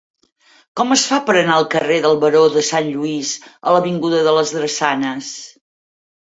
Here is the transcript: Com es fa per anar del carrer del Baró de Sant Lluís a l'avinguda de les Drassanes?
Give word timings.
Com 0.79 0.93
es 0.93 1.01
fa 1.09 1.17
per 1.27 1.35
anar 1.41 1.57
del 1.59 1.67
carrer 1.75 1.97
del 2.05 2.17
Baró 2.23 2.41
de 2.55 2.63
Sant 2.69 2.89
Lluís 2.95 3.35
a 3.51 3.75
l'avinguda 3.77 4.23
de 4.29 4.35
les 4.39 4.55
Drassanes? 4.57 5.31